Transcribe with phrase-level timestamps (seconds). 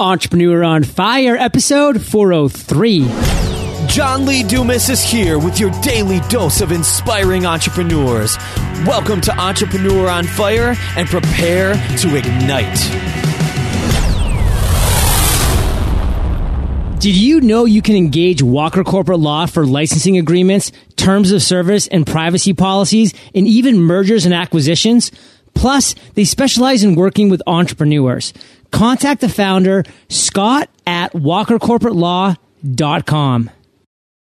[0.00, 3.00] Entrepreneur on Fire, episode 403.
[3.86, 8.38] John Lee Dumas is here with your daily dose of inspiring entrepreneurs.
[8.86, 12.78] Welcome to Entrepreneur on Fire and prepare to ignite.
[16.98, 21.86] Did you know you can engage Walker Corporate Law for licensing agreements, terms of service,
[21.88, 25.12] and privacy policies, and even mergers and acquisitions?
[25.52, 28.32] Plus, they specialize in working with entrepreneurs.
[28.70, 33.50] Contact the founder, Scott at walkercorporatelaw.com.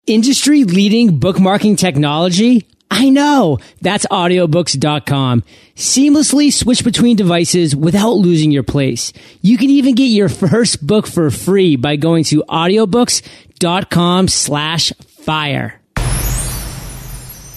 [0.07, 2.67] Industry leading bookmarking technology?
[2.91, 3.59] I know.
[3.83, 5.45] That's audiobooks.com.
[5.77, 9.13] Seamlessly switch between devices without losing your place.
[9.43, 15.81] You can even get your first book for free by going to audiobooks.com slash fire.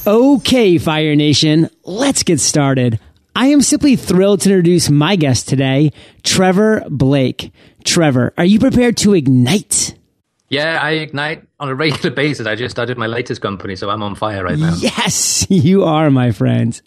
[0.06, 3.00] Okay, Fire Nation, let's get started.
[3.36, 5.92] I am simply thrilled to introduce my guest today,
[6.24, 7.52] Trevor Blake.
[7.84, 9.96] Trevor, are you prepared to ignite?
[10.50, 12.46] Yeah, I ignite on a regular basis.
[12.46, 14.74] I just started my latest company, so I'm on fire right now.
[14.76, 16.80] Yes, you are, my friend.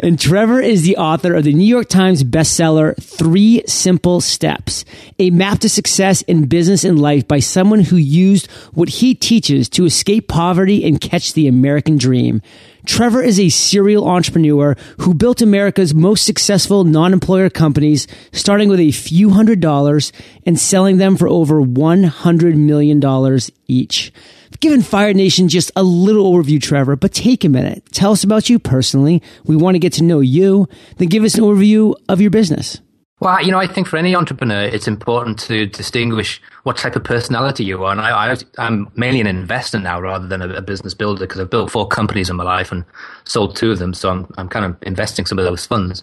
[0.00, 4.84] and Trevor is the author of the New York Times bestseller, Three Simple Steps,
[5.20, 9.68] a map to success in business and life by someone who used what he teaches
[9.68, 12.42] to escape poverty and catch the American dream.
[12.86, 18.92] Trevor is a serial entrepreneur who built America's most successful non-employer companies, starting with a
[18.92, 20.12] few hundred dollars
[20.44, 24.12] and selling them for over $100 million each.
[24.52, 27.82] I've given Fire Nation just a little overview, Trevor, but take a minute.
[27.92, 29.22] Tell us about you personally.
[29.44, 30.68] We want to get to know you.
[30.98, 32.80] Then give us an overview of your business.
[33.24, 37.04] Well, you know, I think for any entrepreneur, it's important to distinguish what type of
[37.04, 37.90] personality you are.
[37.90, 41.48] And I, am mainly an investor now rather than a, a business builder because I've
[41.48, 42.84] built four companies in my life and
[43.24, 43.94] sold two of them.
[43.94, 46.02] So I'm, I'm kind of investing some of those funds.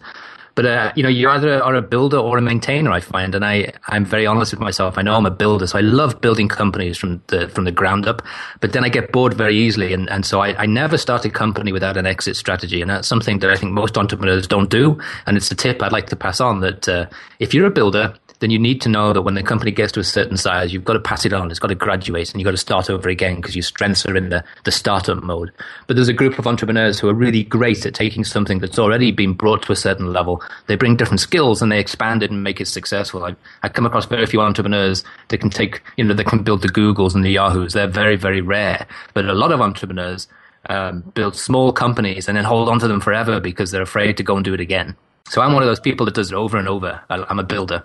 [0.56, 2.92] But uh, you know, you either are a builder or a maintainer.
[2.92, 4.98] I find, and I I'm very honest with myself.
[4.98, 8.08] I know I'm a builder, so I love building companies from the from the ground
[8.08, 8.22] up.
[8.60, 11.30] But then I get bored very easily, and and so I, I never start a
[11.30, 15.00] company without an exit strategy, and that's something that I think most entrepreneurs don't do.
[15.26, 17.06] And it's a tip I'd like to pass on that uh,
[17.40, 20.00] if you're a builder, then you need to know that when the company gets to
[20.00, 21.52] a certain size, you've got to pass it on.
[21.52, 24.18] It's got to graduate and you've got to start over again because your strengths are
[24.18, 25.52] in the, the startup mode.
[25.86, 29.12] But there's a group of entrepreneurs who are really great at taking something that's already
[29.12, 30.42] been brought to a certain level.
[30.66, 33.24] They bring different skills and they expand it and make it successful.
[33.24, 36.64] I, I come across very few entrepreneurs that can take, you know, they can build
[36.64, 37.74] the Googles and the Yahoos.
[37.74, 38.88] They're very, very rare.
[39.14, 40.28] But a lot of entrepreneurs
[40.68, 44.24] um, build small companies and then hold on to them forever because they're afraid to
[44.24, 44.96] go and do it again.
[45.30, 47.00] So I'm one of those people that does it over and over.
[47.10, 47.84] I'm a builder.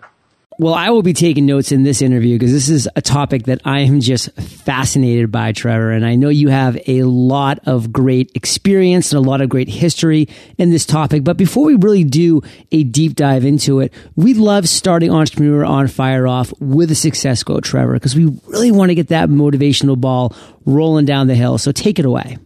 [0.59, 3.61] Well, I will be taking notes in this interview because this is a topic that
[3.67, 5.91] I am just fascinated by, Trevor.
[5.93, 9.69] And I know you have a lot of great experience and a lot of great
[9.69, 11.25] history in this topic.
[11.25, 12.41] But before we really do
[12.73, 17.43] a deep dive into it, we love starting Entrepreneur on Fire off with a success
[17.43, 20.35] quote, Trevor, because we really want to get that motivational ball
[20.65, 21.59] rolling down the hill.
[21.59, 22.39] So take it away.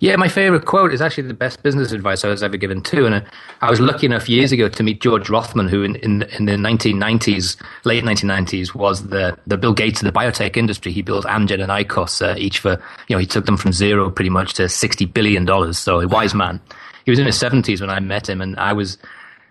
[0.00, 3.04] Yeah, my favorite quote is actually the best business advice I was ever given too.
[3.04, 3.22] And
[3.60, 6.52] I was lucky enough years ago to meet George Rathmann, who in, in, in the
[6.52, 10.90] 1990s, late 1990s, was the, the Bill Gates of the biotech industry.
[10.90, 14.10] He built Amgen and ICOS, uh, each for, you know, he took them from zero
[14.10, 15.74] pretty much to $60 billion.
[15.74, 16.62] So a wise man.
[17.04, 18.96] He was in his 70s when I met him and I was,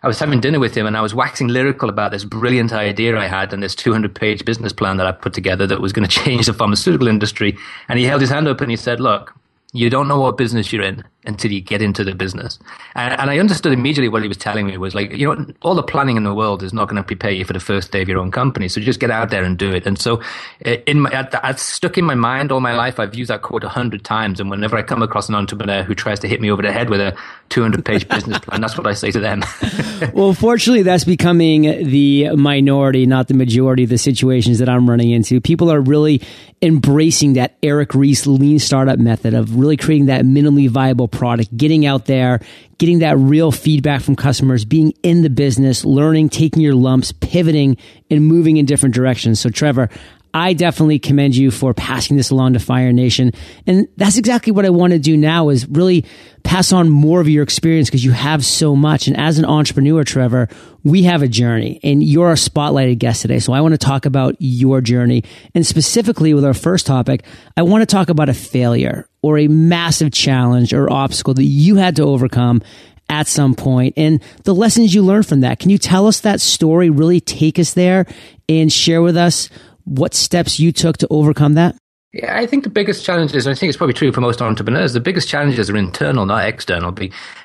[0.02, 3.16] I was having dinner with him and I was waxing lyrical about this brilliant idea
[3.20, 6.08] I had and this 200 page business plan that I put together that was going
[6.10, 7.56] to change the pharmaceutical industry.
[7.88, 9.36] And he held his hand up and he said, look,
[9.74, 12.60] you don't know what business you're in until you get into the business.
[12.96, 15.76] And, and, I understood immediately what he was telling me was like, you know, all
[15.76, 18.02] the planning in the world is not going to prepare you for the first day
[18.02, 18.70] of your own company.
[18.70, 19.86] So just get out there and do it.
[19.86, 20.22] And so
[20.66, 23.02] uh, in my, that's stuck in my mind all my life.
[23.02, 24.40] I've used that quote a hundred times.
[24.40, 26.90] And whenever I come across an entrepreneur who tries to hit me over the head
[26.90, 27.18] with a
[27.50, 29.44] 200 page business plan, that's what I say to them.
[30.14, 35.12] well, fortunately, that's becoming the minority, not the majority of the situations that I'm running
[35.12, 35.42] into.
[35.42, 36.22] People are really
[36.62, 41.86] embracing that Eric Ries lean startup method of really creating that minimally viable product, getting
[41.86, 42.40] out there,
[42.78, 47.78] getting that real feedback from customers, being in the business, learning, taking your lumps, pivoting,
[48.10, 49.40] and moving in different directions.
[49.40, 49.90] So, Trevor,
[50.34, 53.32] I definitely commend you for passing this along to Fire Nation.
[53.66, 56.06] And that's exactly what I want to do now is really
[56.44, 59.08] pass on more of your experience because you have so much.
[59.08, 60.48] And as an entrepreneur, Trevor,
[60.84, 63.40] we have a journey and you're our spotlighted guest today.
[63.40, 65.24] So I want to talk about your journey.
[65.56, 67.26] And specifically with our first topic,
[67.58, 71.76] I want to talk about a failure or a massive challenge or obstacle that you
[71.76, 72.62] had to overcome
[73.10, 75.60] at some point and the lessons you learned from that.
[75.60, 76.92] Can you tell us that story?
[76.92, 78.06] Really take us there
[78.48, 79.50] and share with us
[79.90, 81.76] what steps you took to overcome that?
[82.12, 84.94] Yeah, I think the biggest challenges, and I think it's probably true for most entrepreneurs,
[84.94, 86.92] the biggest challenges are internal, not external.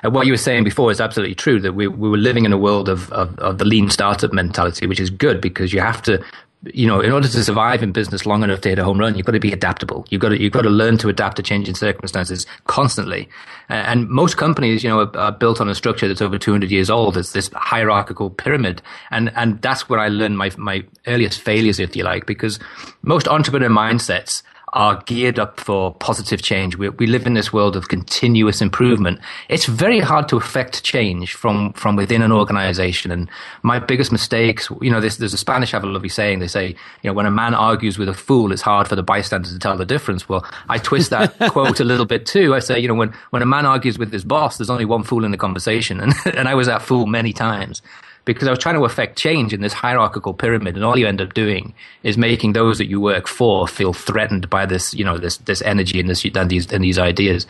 [0.05, 2.57] What you were saying before is absolutely true that we, we were living in a
[2.57, 6.25] world of, of, of the lean startup mentality, which is good because you have to
[6.73, 9.15] you know, in order to survive in business long enough to hit a home run,
[9.17, 10.07] you've got to be adaptable.
[10.09, 13.29] You've got to, you've got to learn to adapt to changing circumstances constantly.
[13.69, 16.91] And most companies, you know, are, are, built on a structure that's over 200 years
[16.91, 17.17] old.
[17.17, 18.81] It's this hierarchical pyramid.
[19.11, 22.59] And, and that's where I learned my, my earliest failures, if you like, because
[23.03, 24.43] most entrepreneur mindsets
[24.75, 26.77] are geared up for positive change.
[26.77, 29.21] We, we live in this world of continuous improvement.
[29.49, 33.13] It's very hard to affect change from, from within an organization.
[33.13, 33.31] And
[33.63, 36.41] my biggest mistakes, you know, there's, there's a Spanish have a lovely saying.
[36.41, 36.69] They say,
[37.03, 39.59] you know, when a man argues with a fool, it's hard for the bystanders to
[39.61, 40.29] tell the difference.
[40.29, 42.55] Well, I twist that quote a little bit too.
[42.55, 45.05] I say, you know, when, when a man argues with his boss, there's only one
[45.05, 46.01] fool in the conversation.
[46.05, 47.81] And, and I was that fool many times
[48.25, 51.21] because I was trying to affect change in this hierarchical pyramid, and all you end
[51.21, 55.19] up doing is making those that you work for feel threatened by this, you know,
[55.19, 57.47] this this energy and this and these and these ideas.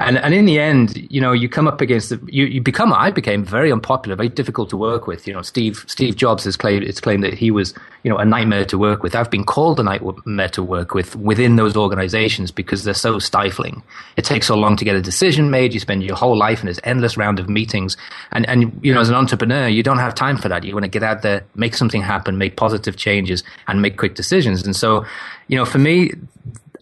[0.00, 2.90] And and in the end, you know, you come up against the, you, you become
[2.92, 5.26] I became very unpopular, very difficult to work with.
[5.28, 8.24] You know, Steve Steve Jobs has claimed it's claimed that he was you know a
[8.24, 9.14] nightmare to work with.
[9.14, 13.82] I've been called a nightmare to work with within those organizations because they're so stifling.
[14.16, 15.74] It takes so long to get a decision made.
[15.74, 17.98] You spend your whole life in this endless round of meetings,
[18.32, 20.64] and and you know as an entrepreneur, you don't have time for that.
[20.64, 24.14] You want to get out there, make something happen, make positive changes, and make quick
[24.14, 24.64] decisions.
[24.64, 25.04] And so,
[25.48, 26.12] you know, for me,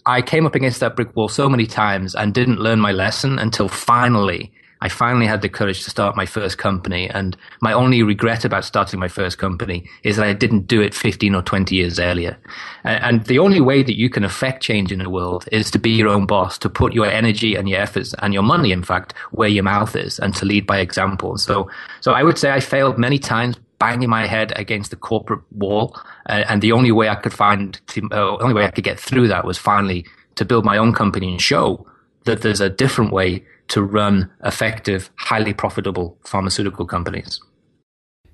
[0.08, 3.38] I came up against that brick wall so many times and didn't learn my lesson
[3.38, 4.50] until finally
[4.80, 7.10] I finally had the courage to start my first company.
[7.10, 10.94] And my only regret about starting my first company is that I didn't do it
[10.94, 12.38] 15 or 20 years earlier.
[12.84, 15.90] And the only way that you can affect change in the world is to be
[15.90, 19.14] your own boss, to put your energy and your efforts and your money, in fact,
[19.32, 21.36] where your mouth is and to lead by example.
[21.38, 21.68] So,
[22.00, 25.96] so I would say I failed many times banging my head against the corporate wall.
[26.28, 27.80] Uh, and the only way I could find,
[28.10, 30.04] uh, only way I could get through that was finally
[30.34, 31.86] to build my own company and show
[32.24, 37.40] that there's a different way to run effective, highly profitable pharmaceutical companies.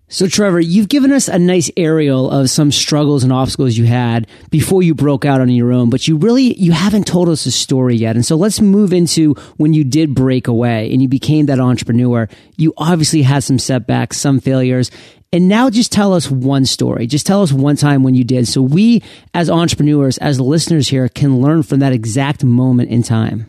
[0.09, 4.27] So, Trevor, you've given us a nice aerial of some struggles and obstacles you had
[4.51, 7.51] before you broke out on your own, but you really you haven't told us a
[7.51, 8.15] story yet.
[8.15, 12.29] And so, let's move into when you did break away and you became that entrepreneur.
[12.57, 14.91] You obviously had some setbacks, some failures,
[15.33, 17.09] and now just tell us one story.
[17.09, 18.47] Just tell us one time when you did.
[18.47, 19.03] So we,
[19.33, 23.47] as entrepreneurs, as listeners here, can learn from that exact moment in time.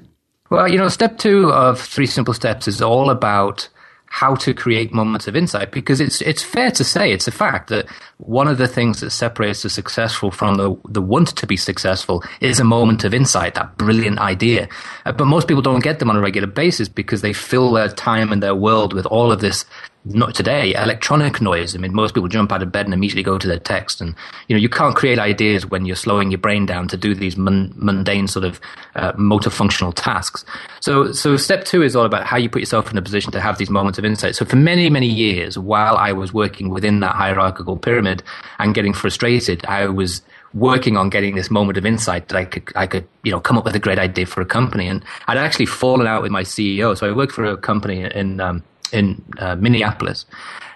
[0.50, 3.68] Well, you know, step two of three simple steps is all about
[4.16, 7.68] how to create moments of insight because it's it's fair to say it's a fact
[7.68, 7.86] that
[8.16, 12.24] one of the things that separates the successful from the the want to be successful
[12.40, 14.70] is a moment of insight that brilliant idea.
[15.06, 17.90] Uh, but most people don't get them on a regular basis because they fill their
[17.90, 19.66] time and their world with all of this
[20.06, 21.76] not today, electronic noise.
[21.76, 24.02] I mean, most people jump out of bed and immediately go to their text.
[24.02, 24.16] And,
[24.48, 27.36] you know, you can't create ideas when you're slowing your brain down to do these
[27.36, 28.62] mundane sort of
[28.96, 30.46] uh, motor functional tasks.
[30.80, 33.42] So, so step two is all about how you put yourself in a position to
[33.42, 34.36] have these moments of insight.
[34.36, 38.22] So for many, many years, while I was working within that hierarchical pyramid
[38.60, 40.22] and getting frustrated, I was
[40.56, 43.58] working on getting this moment of insight that I could, I could, you know, come
[43.58, 44.88] up with a great idea for a company.
[44.88, 46.98] And I'd actually fallen out with my CEO.
[46.98, 50.26] So I worked for a company in, um, in uh, Minneapolis.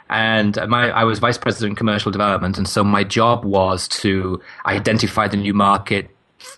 [0.10, 4.42] And my, I was vice president of commercial development, and so my job was to
[4.66, 6.10] identify the new market,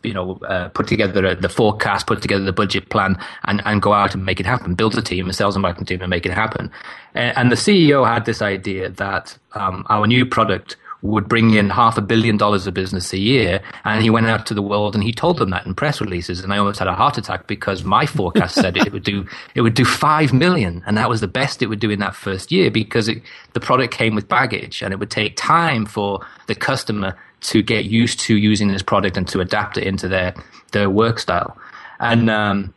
[0.03, 3.91] you know, uh, put together the forecast, put together the budget plan, and, and go
[3.91, 4.73] out and make it happen.
[4.73, 6.71] Build a team, a sales and marketing team, and make it happen.
[7.13, 11.69] And, and the CEO had this idea that um, our new product would bring in
[11.69, 13.62] half a billion dollars of business a year.
[13.83, 16.42] And he went out to the world and he told them that in press releases.
[16.42, 19.61] And I almost had a heart attack because my forecast said it would do, it
[19.61, 20.83] would do five million.
[20.85, 23.21] And that was the best it would do in that first year because it,
[23.54, 27.85] the product came with baggage and it would take time for the customer to get
[27.85, 30.35] used to using this product and to adapt it into their,
[30.71, 31.57] their work style.
[31.99, 32.73] And, um,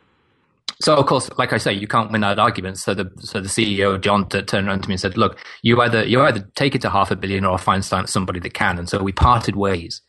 [0.81, 2.77] so of course, like I say, you can't win that argument.
[2.77, 6.05] So the so the CEO John turned around to me and said, "Look, you either
[6.05, 9.01] you either take it to half a billion or find somebody that can." And so
[9.01, 10.01] we parted ways.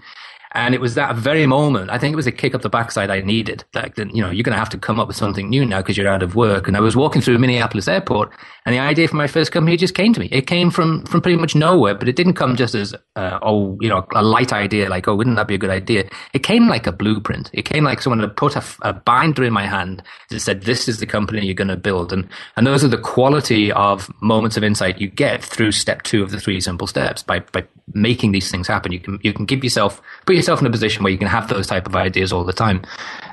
[0.52, 3.10] And it was that very moment, I think it was a kick up the backside
[3.10, 3.64] I needed.
[3.74, 5.96] Like, you know, you're going to have to come up with something new now because
[5.96, 6.66] you're out of work.
[6.66, 8.32] And I was walking through Minneapolis airport
[8.64, 10.28] and the idea for my first company just came to me.
[10.32, 13.76] It came from, from pretty much nowhere, but it didn't come just as, uh, oh,
[13.80, 16.08] you know, a light idea like, oh, wouldn't that be a good idea?
[16.32, 17.50] It came like a blueprint.
[17.52, 20.88] It came like someone had put a, a binder in my hand that said, this
[20.88, 22.12] is the company you're going to build.
[22.12, 26.22] And, and those are the quality of moments of insight you get through step two
[26.22, 28.92] of the three simple steps by, by making these things happen.
[28.92, 31.48] You can, you can give yourself, put yourself in a position where you can have
[31.48, 32.82] those type of ideas all the time.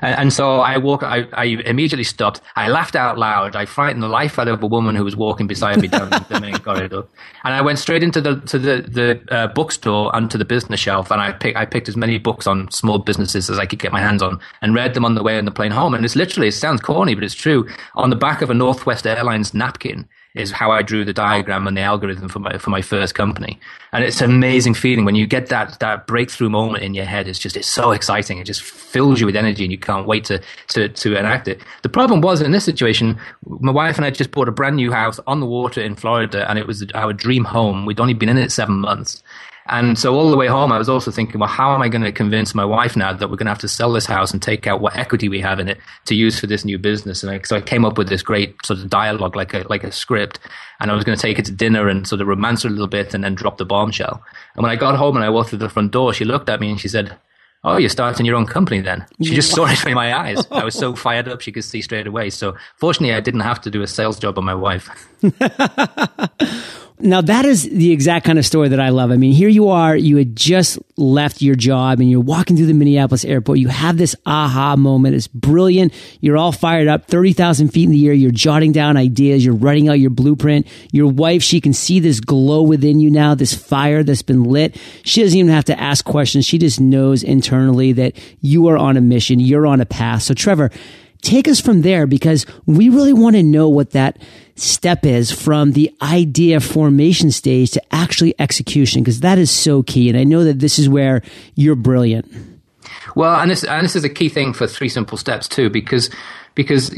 [0.00, 2.40] And, and so I walk, I, I, immediately stopped.
[2.54, 3.56] I laughed out loud.
[3.56, 6.38] I frightened the life out of a woman who was walking beside me down the
[6.40, 7.04] main corridor.
[7.42, 10.80] And I went straight into the to the the uh, bookstore and to the business
[10.80, 13.78] shelf, and I picked I picked as many books on small businesses as I could
[13.78, 15.94] get my hands on, and read them on the way on the plane home.
[15.94, 17.68] And it's literally, it sounds corny, but it's true.
[17.94, 21.76] On the back of a Northwest Airlines napkin is how I drew the diagram and
[21.76, 23.58] the algorithm for my for my first company.
[23.92, 27.28] And it's an amazing feeling when you get that that breakthrough moment in your head.
[27.28, 28.38] It's just it's so exciting.
[28.38, 31.60] It just fills you with energy, and you can't wait to to to enact it.
[31.82, 34.90] The problem was in this situation, my wife and I just bought a brand new
[34.90, 37.86] house on the water in Florida, and it was our dream home.
[37.86, 39.22] We'd only been in it seven months.
[39.66, 42.02] And so all the way home, I was also thinking, well, how am I going
[42.02, 44.42] to convince my wife now that we're going to have to sell this house and
[44.42, 47.22] take out what equity we have in it to use for this new business?
[47.22, 49.82] And I, so I came up with this great sort of dialogue, like a like
[49.82, 50.38] a script,
[50.80, 52.72] and I was going to take it to dinner and sort of romance her a
[52.72, 54.22] little bit, and then drop the bombshell.
[54.54, 56.60] And when I got home and I walked through the front door, she looked at
[56.60, 57.16] me and she said.
[57.66, 59.06] Oh, you're starting your own company then?
[59.22, 60.46] She just saw it in my eyes.
[60.50, 62.28] I was so fired up, she could see straight away.
[62.28, 64.90] So, fortunately, I didn't have to do a sales job on my wife.
[67.04, 69.10] Now that is the exact kind of story that I love.
[69.10, 72.64] I mean, here you are, you had just left your job and you're walking through
[72.64, 73.58] the Minneapolis airport.
[73.58, 75.14] You have this aha moment.
[75.14, 75.92] It's brilliant.
[76.22, 78.14] You're all fired up, 30,000 feet in the air.
[78.14, 79.44] You're jotting down ideas.
[79.44, 80.66] You're writing out your blueprint.
[80.92, 84.74] Your wife, she can see this glow within you now, this fire that's been lit.
[85.02, 86.46] She doesn't even have to ask questions.
[86.46, 89.40] She just knows internally that you are on a mission.
[89.40, 90.22] You're on a path.
[90.22, 90.70] So Trevor,
[91.24, 94.18] take us from there because we really want to know what that
[94.56, 100.08] step is from the idea formation stage to actually execution because that is so key.
[100.08, 101.22] And I know that this is where
[101.56, 102.32] you're brilliant.
[103.16, 106.10] Well, and this and this is a key thing for three simple steps too, because
[106.54, 106.94] because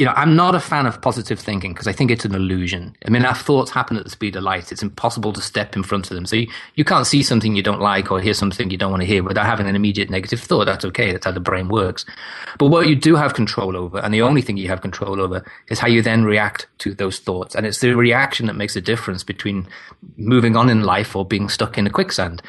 [0.00, 2.96] you know, I'm not a fan of positive thinking because I think it's an illusion.
[3.06, 4.72] I mean, our thoughts happen at the speed of light.
[4.72, 6.24] It's impossible to step in front of them.
[6.24, 9.02] So you, you can't see something you don't like or hear something you don't want
[9.02, 10.64] to hear without having an immediate negative thought.
[10.64, 11.12] That's okay.
[11.12, 12.06] That's how the brain works.
[12.58, 15.44] But what you do have control over, and the only thing you have control over,
[15.68, 17.54] is how you then react to those thoughts.
[17.54, 19.68] And it's the reaction that makes a difference between
[20.16, 22.40] moving on in life or being stuck in a quicksand.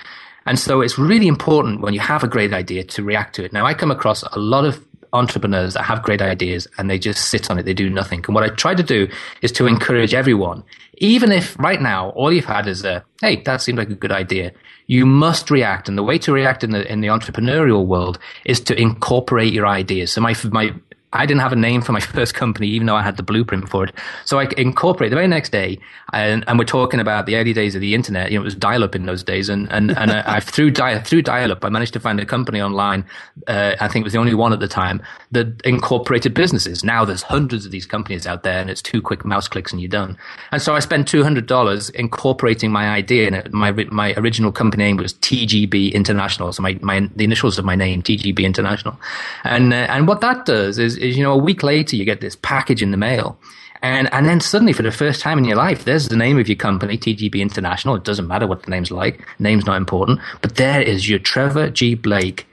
[0.46, 3.52] And so it's really important when you have a great idea to react to it.
[3.52, 7.30] Now, I come across a lot of entrepreneurs that have great ideas and they just
[7.30, 8.24] sit on it, they do nothing.
[8.26, 9.08] And what I try to do
[9.42, 10.64] is to encourage everyone,
[10.98, 14.12] even if right now all you've had is a, hey, that seemed like a good
[14.12, 14.52] idea.
[14.88, 15.88] You must react.
[15.90, 19.68] And the way to react in the, in the entrepreneurial world is to incorporate your
[19.68, 20.12] ideas.
[20.12, 20.74] So my, my,
[21.14, 23.70] I didn't have a name for my first company, even though I had the blueprint
[23.70, 23.94] for it.
[24.26, 25.80] So I incorporated the very next day,
[26.14, 28.32] and, and we're talking about the early days of the internet.
[28.32, 31.02] You know, it was dial-up in those days, and and and I, I through dial
[31.02, 33.06] through dial-up, I managed to find a company online.
[33.48, 35.02] Uh, I think it was the only one at the time
[35.32, 36.84] that incorporated businesses.
[36.84, 39.82] Now there's hundreds of these companies out there, and it's two quick mouse clicks and
[39.82, 40.18] you're done.
[40.52, 43.28] And so I spent two hundred dollars incorporating my idea.
[43.28, 47.66] And my my original company name was TGB International, so my, my the initials of
[47.66, 48.98] my name TGB International,
[49.44, 52.22] and uh, and what that does is is, you know, a week later you get
[52.22, 53.38] this package in the mail.
[53.84, 56.48] And, and then suddenly, for the first time in your life, there's the name of
[56.48, 57.96] your company, TGB International.
[57.96, 59.26] It doesn't matter what the name's like.
[59.40, 60.20] Name's not important.
[60.42, 61.96] But there is your Trevor G.
[61.96, 62.46] Blake,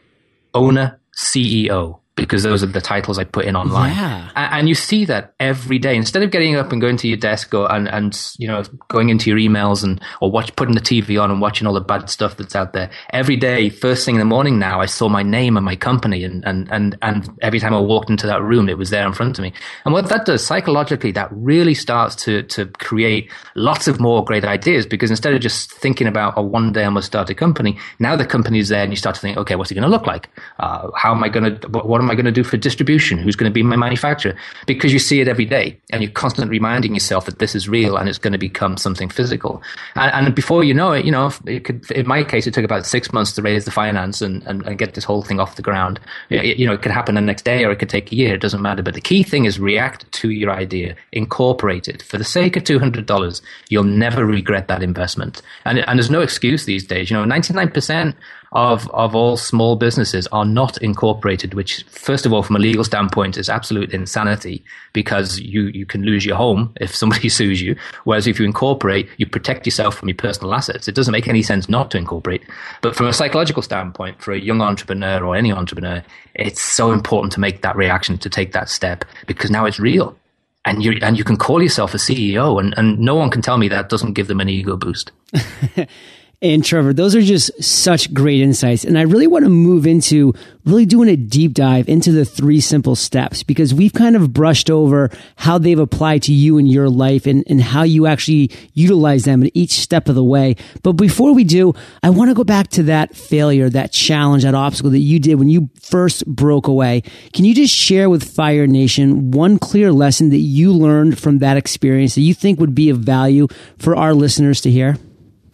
[0.54, 3.94] owner, CEO because those are the titles I put in online.
[3.94, 4.30] Yeah.
[4.34, 5.96] And, and, you see that every day.
[5.96, 9.08] Instead of getting up and going to your desk or, and, and, you know, going
[9.08, 12.10] into your emails and, or watch, putting the TV on and watching all the bad
[12.10, 15.22] stuff that's out there, every day, first thing in the morning now, I saw my
[15.22, 16.24] name and my company.
[16.24, 19.12] And, and, and, and every time I walked into that room, it was there in
[19.12, 19.52] front of me.
[19.84, 24.44] And what that does psychologically, that really starts to, to create lots of more great
[24.44, 27.78] ideas because instead of just thinking about, oh, one day I must start a company,
[27.98, 30.06] now the company's there and you start to think, okay, what's it going to look
[30.06, 30.28] like?
[30.58, 33.18] Uh, how am I going to, what am I going to do for distribution?
[33.18, 34.34] Who's going to be my manufacturer?
[34.66, 37.96] Because you see it every day and you're constantly reminding yourself that this is real
[37.96, 39.62] and it's going to become something physical.
[39.94, 42.64] And, and before you know it, you know, it could, in my case, it took
[42.64, 45.56] about six months to raise the finance and, and, and get this whole thing off
[45.56, 46.00] the ground.
[46.30, 48.34] It, you know, it could happen the next day or it could take a year.
[48.34, 48.82] It doesn't matter.
[48.82, 52.02] But the key thing is react to your idea, incorporate it.
[52.02, 55.42] For the sake of $200, you'll never regret that investment.
[55.64, 57.10] And, and there's no excuse these days.
[57.10, 58.14] You know, 99%
[58.52, 62.84] of, of all small businesses are not incorporated, which, first of all, from a legal
[62.84, 67.76] standpoint, is absolute insanity because you, you can lose your home if somebody sues you.
[68.04, 70.88] Whereas if you incorporate, you protect yourself from your personal assets.
[70.88, 72.42] It doesn't make any sense not to incorporate.
[72.80, 76.02] But from a psychological standpoint, for a young entrepreneur or any entrepreneur,
[76.34, 80.16] it's so important to make that reaction, to take that step because now it's real.
[80.64, 83.56] And you and you can call yourself a CEO, and, and no one can tell
[83.56, 85.12] me that doesn't give them an ego boost.
[86.40, 88.84] And Trevor, those are just such great insights.
[88.84, 92.60] And I really want to move into really doing a deep dive into the three
[92.60, 96.88] simple steps because we've kind of brushed over how they've applied to you in your
[96.88, 100.54] life and, and how you actually utilize them in each step of the way.
[100.84, 104.54] But before we do, I want to go back to that failure, that challenge, that
[104.54, 107.02] obstacle that you did when you first broke away.
[107.32, 111.56] Can you just share with Fire Nation one clear lesson that you learned from that
[111.56, 114.98] experience that you think would be of value for our listeners to hear?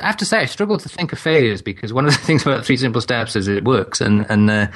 [0.01, 2.43] I have to say, I struggle to think of failures because one of the things
[2.43, 4.67] about Three Simple Steps is it works, and and uh,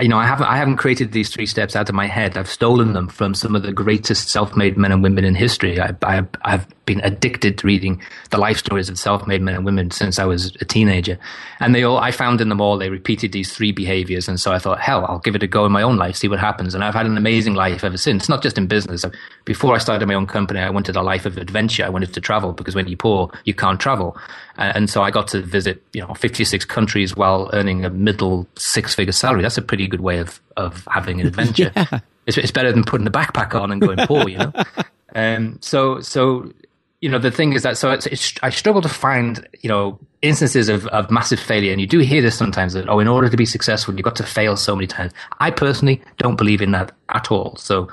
[0.00, 2.36] you know, I haven't I haven't created these three steps out of my head.
[2.36, 5.80] I've stolen them from some of the greatest self-made men and women in history.
[5.80, 8.00] I, I, I've been addicted to reading
[8.30, 11.18] the life stories of self-made men and women since I was a teenager,
[11.58, 14.52] and they all I found in them all they repeated these three behaviors, and so
[14.52, 16.74] I thought, hell, I'll give it a go in my own life, see what happens,
[16.74, 18.28] and I've had an amazing life ever since.
[18.28, 19.04] Not just in business.
[19.46, 21.84] Before I started my own company, I wanted a life of adventure.
[21.84, 24.16] I wanted to travel because when you're poor, you can't travel,
[24.58, 29.12] and so I got to visit you know 56 countries while earning a middle six-figure
[29.12, 29.42] salary.
[29.42, 31.72] That's a pretty good way of of having an adventure.
[31.74, 32.00] yeah.
[32.26, 34.52] it's, it's, better than putting a backpack on and going poor, you know.
[35.14, 36.52] um, so so
[37.00, 39.98] you know the thing is that so it's, it's, I struggle to find you know
[40.20, 43.28] instances of, of massive failure, and you do hear this sometimes that oh, in order
[43.28, 45.12] to be successful, you've got to fail so many times.
[45.38, 47.56] I personally don't believe in that at all.
[47.56, 47.88] So.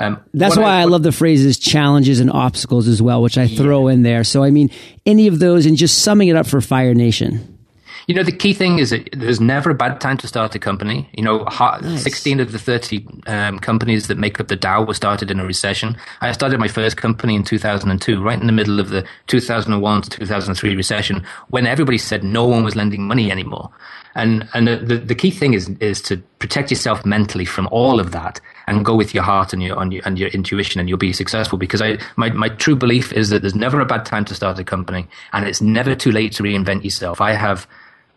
[0.00, 3.46] Um, That's why I, I, love the phrases challenges and obstacles as well, which I
[3.46, 3.94] throw yeah.
[3.94, 4.24] in there.
[4.24, 4.70] So, I mean,
[5.04, 7.58] any of those and just summing it up for Fire Nation.
[8.06, 10.58] You know, the key thing is that there's never a bad time to start a
[10.58, 11.08] company.
[11.12, 12.02] You know, nice.
[12.02, 15.44] 16 of the 30 um, companies that make up the Dow were started in a
[15.44, 15.96] recession.
[16.20, 20.10] I started my first company in 2002, right in the middle of the 2001 to
[20.10, 23.70] 2003 recession, when everybody said no one was lending money anymore.
[24.14, 28.12] And and the, the key thing is is to protect yourself mentally from all of
[28.12, 30.98] that and go with your heart and your, and your and your intuition and you'll
[30.98, 34.24] be successful because I my, my true belief is that there's never a bad time
[34.26, 37.20] to start a company and it's never too late to reinvent yourself.
[37.20, 37.68] I have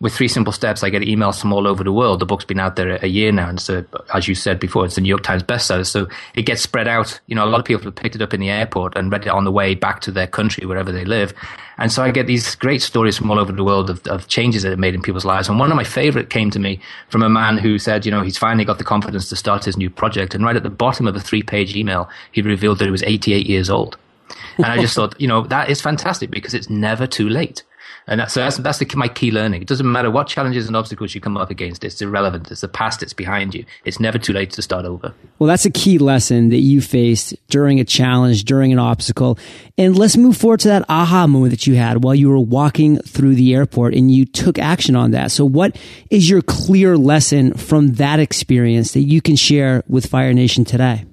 [0.03, 2.19] with three simple steps, I get emails from all over the world.
[2.19, 4.95] The book's been out there a year now, and so as you said before, it's
[4.95, 5.85] the New York Times bestseller.
[5.85, 7.21] So it gets spread out.
[7.27, 9.21] You know, a lot of people have picked it up in the airport and read
[9.21, 11.33] it on the way back to their country, wherever they live.
[11.77, 14.63] And so I get these great stories from all over the world of, of changes
[14.63, 15.47] that it made in people's lives.
[15.47, 18.23] And one of my favorite came to me from a man who said, you know,
[18.23, 20.35] he's finally got the confidence to start his new project.
[20.35, 23.03] And right at the bottom of a three page email, he revealed that he was
[23.03, 23.95] 88 years old.
[24.57, 27.63] And I just thought, you know, that is fantastic because it's never too late.
[28.07, 29.61] And so that's, that's the, my key learning.
[29.61, 31.83] It doesn't matter what challenges and obstacles you come up against.
[31.83, 32.51] It's irrelevant.
[32.51, 33.01] It's the past.
[33.01, 33.65] It's behind you.
[33.85, 35.13] It's never too late to start over.
[35.39, 39.37] Well, that's a key lesson that you faced during a challenge, during an obstacle.
[39.77, 42.99] And let's move forward to that aha moment that you had while you were walking
[42.99, 45.31] through the airport and you took action on that.
[45.31, 45.77] So what
[46.09, 51.05] is your clear lesson from that experience that you can share with Fire Nation today?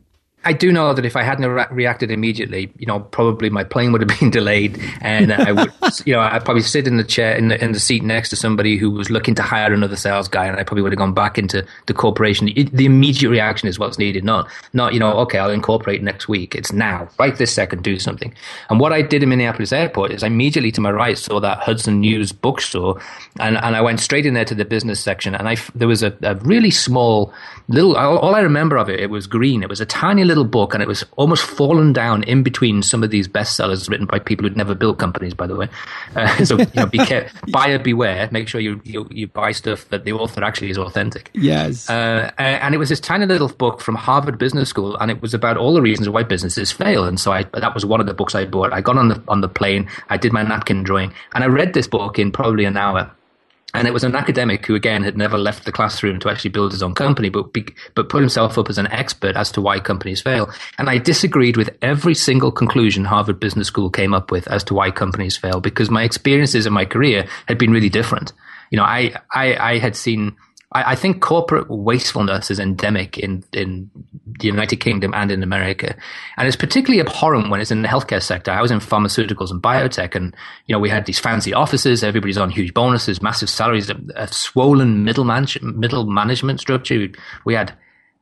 [0.42, 3.92] I do know that if I hadn't re- reacted immediately, you know, probably my plane
[3.92, 5.70] would have been delayed, and I would,
[6.07, 8.37] you know, I'd probably sit in the chair in the in the seat next to
[8.37, 11.12] somebody who was looking to hire another sales guy, and I probably would have gone
[11.12, 12.48] back into the corporation.
[12.57, 16.26] It, the immediate reaction is what's needed, not not you know, okay, I'll incorporate next
[16.26, 16.55] week.
[16.55, 18.35] It's now, right this second, do something.
[18.70, 21.59] And what I did in Minneapolis Airport is I immediately to my right saw that
[21.59, 22.98] Hudson News bookstore,
[23.38, 26.03] and and I went straight in there to the business section, and I there was
[26.03, 27.31] a, a really small
[27.68, 27.94] little.
[27.94, 29.62] All I remember of it, it was green.
[29.62, 33.03] It was a tiny little book, and it was almost fallen down in between some
[33.03, 35.69] of these bestsellers written by people who'd never built companies, by the way.
[36.14, 38.29] Uh, so, you know, be care- buyer beware.
[38.31, 41.31] Make sure you, you, you buy stuff that the author actually is authentic.
[41.35, 41.90] Yes.
[41.90, 45.35] Uh, and it was this tiny little book from Harvard Business School, and it was
[45.35, 47.05] about all the reasons why businesses fail.
[47.05, 48.73] And so I, that was one of the books I bought.
[48.73, 51.75] I got on the on the plane, I did my napkin drawing, and I read
[51.75, 53.11] this book in probably an hour
[53.74, 56.72] and it was an academic who, again, had never left the classroom to actually build
[56.72, 59.78] his own company, but be, but put himself up as an expert as to why
[59.78, 60.50] companies fail.
[60.78, 64.74] And I disagreed with every single conclusion Harvard Business School came up with as to
[64.74, 68.33] why companies fail, because my experiences in my career had been really different.
[68.70, 70.37] You know, I I, I had seen
[70.72, 73.90] I, I, think corporate wastefulness is endemic in, in
[74.38, 75.96] the United Kingdom and in America.
[76.37, 78.50] And it's particularly abhorrent when it's in the healthcare sector.
[78.50, 80.35] I was in pharmaceuticals and biotech and,
[80.66, 82.04] you know, we had these fancy offices.
[82.04, 87.09] Everybody's on huge bonuses, massive salaries, a, a swollen middle, man- middle management structure.
[87.44, 87.72] We had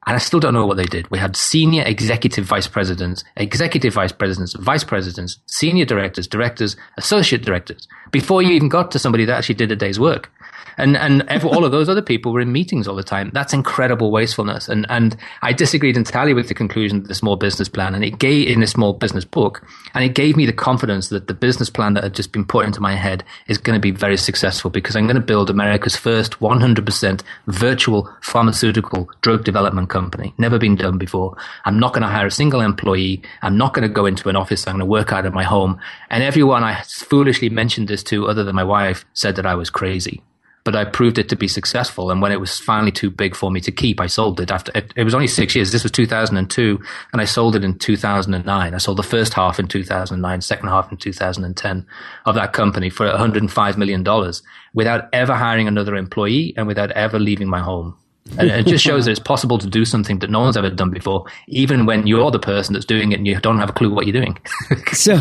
[0.09, 1.11] and I still don't know what they did.
[1.11, 7.44] We had senior executive vice presidents, executive vice presidents, vice presidents, senior directors, directors, associate
[7.44, 10.31] directors, before you even got to somebody that actually did a day's work
[10.79, 13.31] and and every, all of those other people were in meetings all the time.
[13.35, 14.68] That's incredible wastefulness.
[14.68, 18.18] And and I disagreed entirely with the conclusion of the small business plan, and it
[18.18, 21.68] gave in the small business book, and it gave me the confidence that the business
[21.68, 24.71] plan that had just been put into my head is going to be very successful
[24.71, 30.34] because I'm going to build America's first 100% virtual pharmaceutical drug development company.
[30.38, 31.37] Never been done before.
[31.64, 33.22] I'm not going to hire a single employee.
[33.42, 34.66] I'm not going to go into an office.
[34.66, 35.80] I'm going to work out of my home.
[36.11, 39.70] And everyone I foolishly mentioned this to, other than my wife, said that I was
[39.70, 40.22] crazy
[40.68, 42.11] but I proved it to be successful.
[42.11, 44.70] And when it was finally too big for me to keep, I sold it after
[44.74, 45.72] it, it, was only six years.
[45.72, 46.78] This was 2002
[47.11, 48.74] and I sold it in 2009.
[48.74, 51.87] I sold the first half in 2009, second half in 2010
[52.26, 54.42] of that company for 105 million dollars
[54.74, 57.96] without ever hiring another employee and without ever leaving my home.
[58.36, 60.90] And it just shows that it's possible to do something that no one's ever done
[60.90, 63.92] before, even when you're the person that's doing it and you don't have a clue
[63.92, 64.38] what you're doing.
[64.92, 65.18] so,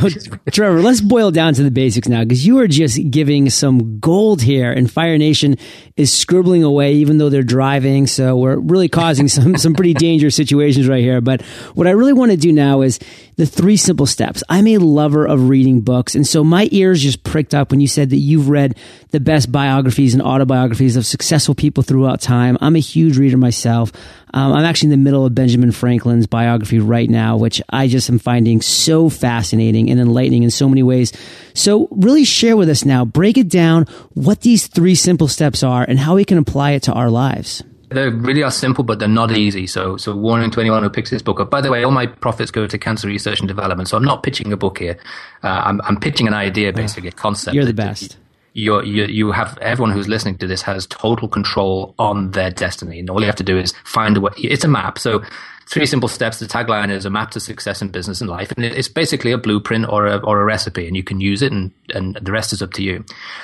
[0.51, 4.41] Trevor, let's boil down to the basics now because you are just giving some gold
[4.41, 5.57] here, and Fire Nation
[5.95, 8.07] is scribbling away even though they're driving.
[8.07, 11.21] So, we're really causing some, some pretty dangerous situations right here.
[11.21, 11.41] But
[11.75, 12.99] what I really want to do now is
[13.37, 14.43] the three simple steps.
[14.49, 16.15] I'm a lover of reading books.
[16.15, 18.75] And so my ears just pricked up when you said that you've read
[19.11, 22.57] the best biographies and autobiographies of successful people throughout time.
[22.61, 23.91] I'm a huge reader myself.
[24.33, 28.09] Um, I'm actually in the middle of Benjamin Franklin's biography right now, which I just
[28.09, 31.13] am finding so fascinating and enlightening in so many ways.
[31.53, 35.85] So really share with us now, break it down, what these three simple steps are
[35.87, 37.63] and how we can apply it to our lives.
[37.89, 39.65] They really are simple, but they're not easy.
[39.65, 41.49] So, so warning to anyone who picks this book up.
[41.49, 43.87] By the way, all my profits go to cancer research and development.
[43.87, 44.97] So I'm not pitching a book here.
[45.41, 47.55] Uh, I'm, I'm pitching an idea, basically, a concept.
[47.55, 48.17] You're the best.
[48.53, 52.99] you you, you have everyone who's listening to this has total control on their destiny,
[52.99, 54.31] and all you have to do is find a way.
[54.37, 54.99] It's a map.
[54.99, 55.23] So
[55.69, 56.39] three simple steps.
[56.39, 59.37] The tagline is a map to success in business and life, and it's basically a
[59.37, 62.53] blueprint or a or a recipe, and you can use it, and and the rest
[62.53, 63.03] is up to you.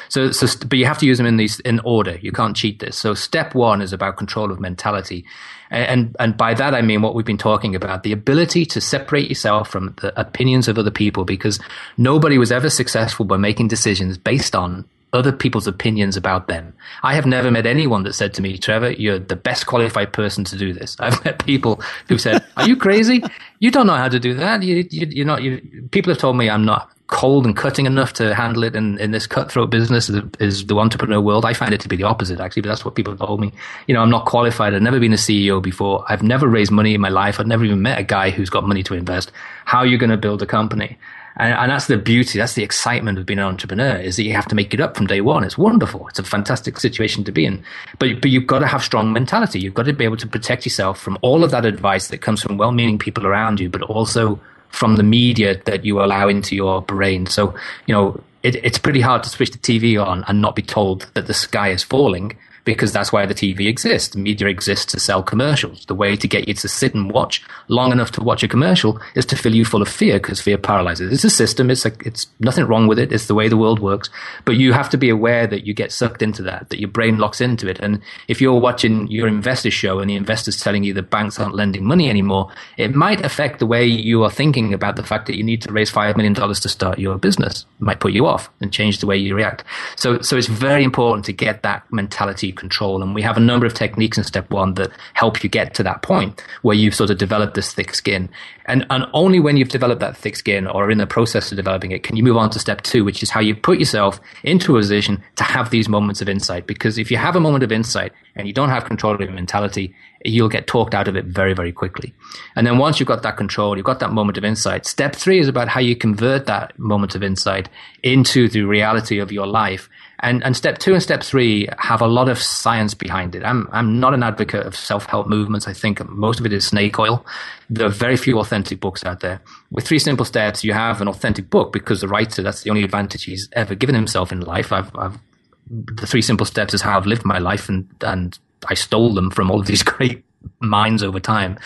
[0.10, 2.18] So so, but you have to use them in these in order.
[2.22, 2.98] You can't cheat this.
[2.98, 5.26] So step one is about control of mentality.
[5.70, 9.28] And, and by that I mean what we've been talking about, the ability to separate
[9.28, 11.60] yourself from the opinions of other people because
[11.98, 16.73] nobody was ever successful by making decisions based on other people's opinions about them.
[17.04, 20.43] I have never met anyone that said to me, Trevor, you're the best qualified person
[20.45, 20.97] to do this.
[20.99, 23.23] I've met people who said, Are you crazy?
[23.60, 24.63] You don't know how to do that.
[24.63, 25.43] You, you, you're not.
[25.43, 28.97] You, people have told me I'm not cold and cutting enough to handle it in,
[28.97, 31.45] in this cutthroat business is the entrepreneur world.
[31.45, 33.52] I find it to be the opposite, actually, but that's what people have told me.
[33.88, 34.73] You know, I'm not qualified.
[34.73, 36.04] I've never been a CEO before.
[36.10, 37.39] I've never raised money in my life.
[37.39, 39.32] I've never even met a guy who's got money to invest.
[39.65, 40.97] How are you going to build a company?
[41.38, 44.34] And, and, that's the beauty, that's the excitement of being an entrepreneur is that you
[44.34, 45.43] have to make it up from day one.
[45.43, 46.08] It's wonderful.
[46.08, 47.63] It's a fantastic situation to be in.
[48.00, 49.60] But, but you've got to have strong mentality.
[49.60, 52.41] You've got to be able to protect yourself from all of that advice that comes
[52.41, 56.82] from well-meaning people around you, but also from the media that you allow into your
[56.82, 57.26] brain.
[57.26, 57.56] So,
[57.88, 61.10] you know, it, it's pretty hard to switch the TV on and not be told
[61.13, 64.15] that the sky is falling because that's why the TV exists.
[64.15, 65.86] Media exists to sell commercials.
[65.86, 68.99] The way to get you to sit and watch long enough to watch a commercial
[69.15, 71.12] is to fill you full of fear because fear paralyzes.
[71.12, 71.69] It's a system.
[71.69, 73.12] It's like, it's nothing wrong with it.
[73.12, 74.10] It's the way the world works.
[74.45, 77.17] But you have to be aware that you get sucked into that, that your brain
[77.17, 77.80] locks into it.
[77.80, 81.56] And if you're watching your investor show and the investor's telling you the banks aren't
[81.56, 85.36] lending money anymore, it might affect the way you are thinking about the fact that
[85.36, 87.65] you need to raise $5 million to start your business.
[87.80, 89.63] It might put you off and change the way you react.
[89.95, 93.02] So, so it's very important to get that mentality control.
[93.02, 95.84] And we have a number of techniques in step one that help you get to
[95.84, 98.30] that point where you've sort of developed this thick skin.
[98.66, 101.92] And, and only when you've developed that thick skin or in the process of developing
[101.92, 104.78] it can you move on to step two, which is how you put yourself into
[104.78, 106.68] a position to have these moments of insight.
[106.68, 109.32] Because if you have a moment of insight and you don't have control of your
[109.32, 109.94] mentality,
[110.26, 112.13] you'll get talked out of it very, very quickly.
[112.56, 114.86] And then once you've got that control, you've got that moment of insight.
[114.86, 117.70] Step three is about how you convert that moment of insight
[118.02, 119.89] into the reality of your life
[120.24, 123.44] and, and step two and step three have a lot of science behind it.
[123.44, 125.68] I'm, I'm not an advocate of self help movements.
[125.68, 127.26] I think most of it is snake oil.
[127.70, 129.42] There are very few authentic books out there.
[129.70, 132.86] With three simple steps, you have an authentic book because the writer, that's the only
[132.86, 134.72] advantage he's ever given himself in life.
[134.72, 135.20] I've, I've,
[135.68, 139.30] the three simple steps is how I've lived my life and, and I stole them
[139.30, 140.24] from all of these great
[140.62, 141.60] minds over time.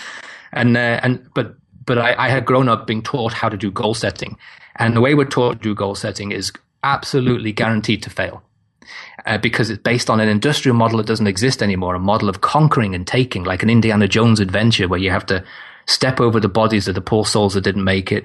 [0.51, 1.53] And, uh, and, but,
[1.85, 4.35] but I, I had grown up being taught how to do goal setting.
[4.77, 6.51] And the way we're taught to do goal setting is
[6.83, 8.41] absolutely guaranteed to fail
[9.25, 12.41] uh, because it's based on an industrial model that doesn't exist anymore, a model of
[12.41, 15.43] conquering and taking, like an Indiana Jones adventure where you have to
[15.87, 18.23] step over the bodies of the poor souls that didn't make it,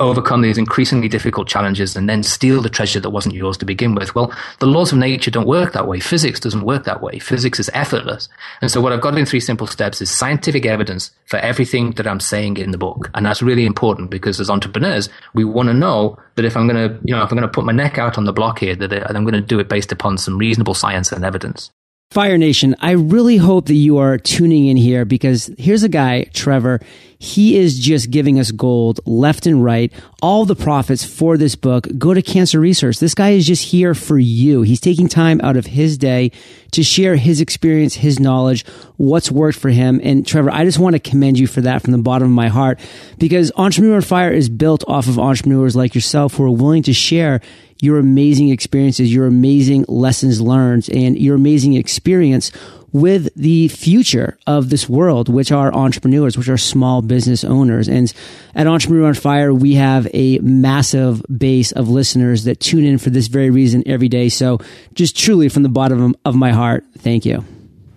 [0.00, 3.94] overcome these increasingly difficult challenges, and then steal the treasure that wasn't yours to begin
[3.94, 4.14] with.
[4.14, 6.00] Well, the laws of nature don't work that way.
[6.00, 7.18] Physics doesn't work that way.
[7.18, 8.28] Physics is effortless.
[8.62, 12.06] And so what I've got in three simple steps is scientific evidence for everything that
[12.06, 13.10] I'm saying in the book.
[13.14, 16.88] And that's really important because as entrepreneurs, we want to know that if I'm going
[16.88, 18.74] to, you know, if I'm going to put my neck out on the block here,
[18.74, 21.70] that I'm going to do it based upon some reasonable science and evidence.
[22.14, 26.26] Fire Nation, I really hope that you are tuning in here because here's a guy,
[26.32, 26.80] Trevor.
[27.18, 29.92] He is just giving us gold left and right.
[30.22, 33.00] All the profits for this book go to cancer research.
[33.00, 34.62] This guy is just here for you.
[34.62, 36.30] He's taking time out of his day
[36.70, 38.64] to share his experience, his knowledge,
[38.96, 40.00] what's worked for him.
[40.04, 42.46] And Trevor, I just want to commend you for that from the bottom of my
[42.46, 42.78] heart
[43.18, 47.40] because Entrepreneur Fire is built off of entrepreneurs like yourself who are willing to share
[47.84, 52.50] your amazing experiences, your amazing lessons learned, and your amazing experience
[52.94, 57.88] with the future of this world, which are entrepreneurs, which are small business owners.
[57.88, 58.12] And
[58.54, 63.10] at Entrepreneur on Fire, we have a massive base of listeners that tune in for
[63.10, 64.28] this very reason every day.
[64.28, 64.60] So
[64.94, 67.44] just truly from the bottom of my heart, thank you.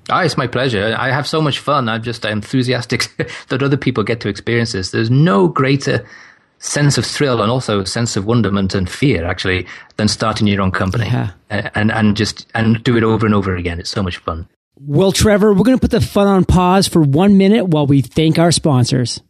[0.10, 0.96] Oh, it's my pleasure.
[0.98, 1.88] I have so much fun.
[1.88, 3.08] I'm just enthusiastic
[3.50, 4.90] that other people get to experience this.
[4.90, 6.08] There's no greater
[6.60, 9.66] sense of thrill and also sense of wonderment and fear actually
[9.98, 11.32] than starting your own company yeah.
[11.50, 13.80] and and just and do it over and over again.
[13.80, 14.48] It's so much fun.
[14.80, 18.02] Well, Trevor, we're going to put the fun on pause for one minute while we
[18.02, 19.22] thank our sponsors.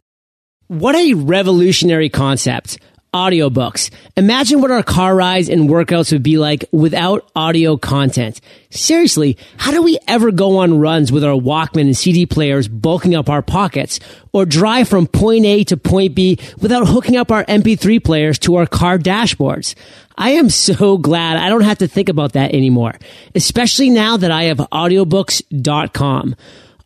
[0.68, 2.80] What a revolutionary concept
[3.18, 3.90] audiobooks.
[4.16, 8.40] Imagine what our car rides and workouts would be like without audio content.
[8.70, 13.16] Seriously, how do we ever go on runs with our Walkman and CD players bulking
[13.16, 14.00] up our pockets
[14.34, 18.56] or drive from point A to point B without hooking up our MP3 players to
[18.56, 19.74] our car dashboards?
[20.16, 22.94] I am so glad I don't have to think about that anymore,
[23.34, 26.36] especially now that I have audiobooks.com.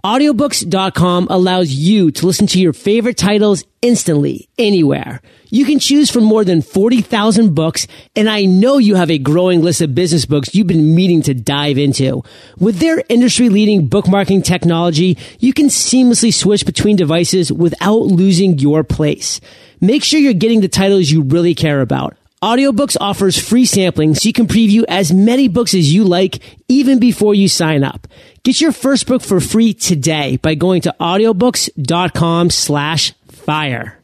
[0.04, 5.22] Audiobooks.com allows you to listen to your favorite titles instantly, anywhere.
[5.50, 7.86] You can choose from more than 40,000 books,
[8.16, 11.36] and I know you have a growing list of business books you've been meaning to
[11.36, 12.24] dive into.
[12.58, 18.84] With their industry leading bookmarking technology, you can seamlessly switch between devices without losing your
[18.84, 19.40] place.
[19.82, 22.18] Make sure you're getting the titles you really care about.
[22.44, 26.98] Audiobooks offers free sampling so you can preview as many books as you like even
[26.98, 28.08] before you sign up.
[28.44, 34.00] Get your first book for free today by going to audiobooks.com slash fire.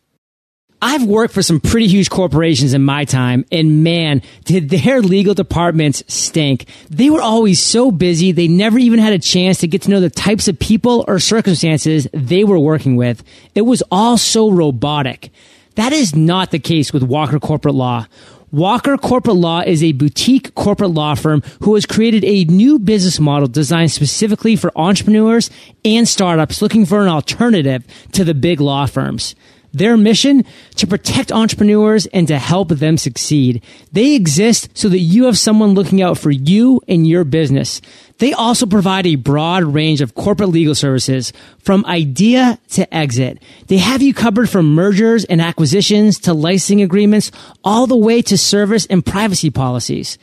[0.80, 5.34] I've worked for some pretty huge corporations in my time, and man, did their legal
[5.34, 6.68] departments stink.
[6.88, 10.02] They were always so busy, they never even had a chance to get to know
[10.02, 13.24] the types of people or circumstances they were working with.
[13.56, 15.32] It was all so robotic.
[15.74, 18.06] That is not the case with Walker Corporate Law.
[18.52, 23.20] Walker Corporate Law is a boutique corporate law firm who has created a new business
[23.20, 25.50] model designed specifically for entrepreneurs
[25.84, 29.36] and startups looking for an alternative to the big law firms.
[29.74, 30.44] Their mission
[30.76, 33.62] to protect entrepreneurs and to help them succeed.
[33.92, 37.82] They exist so that you have someone looking out for you and your business.
[38.20, 43.42] They also provide a broad range of corporate legal services from idea to exit.
[43.68, 47.32] They have you covered from mergers and acquisitions to licensing agreements
[47.64, 50.18] all the way to service and privacy policies.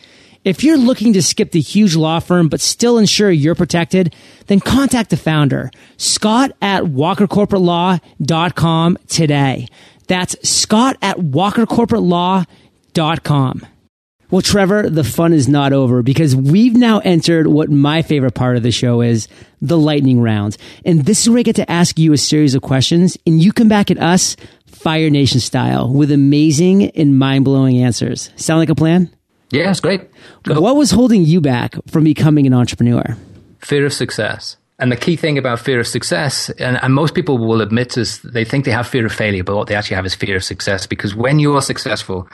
[0.44, 4.14] If you're looking to skip the huge law firm but still ensure you're protected,
[4.46, 9.66] then contact the founder, Scott at walkercorporatelaw.com today.
[10.06, 13.66] That's Scott at walkercorporatelaw.com.
[14.30, 18.58] Well, Trevor, the fun is not over because we've now entered what my favorite part
[18.58, 19.28] of the show is
[19.62, 20.58] the lightning round.
[20.84, 23.50] And this is where I get to ask you a series of questions and you
[23.52, 28.28] come back at us Fire Nation style with amazing and mind blowing answers.
[28.36, 29.10] Sound like a plan?
[29.54, 30.10] Yeah, it's great.
[30.42, 30.60] Go.
[30.60, 33.16] What was holding you back from becoming an entrepreneur?
[33.60, 34.56] Fear of success.
[34.80, 38.20] And the key thing about fear of success, and, and, most people will admit is
[38.22, 40.42] they think they have fear of failure, but what they actually have is fear of
[40.42, 40.88] success.
[40.88, 42.28] Because when you are successful,